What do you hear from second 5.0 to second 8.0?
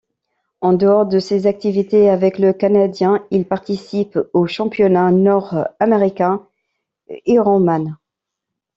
nord-américain Ironman.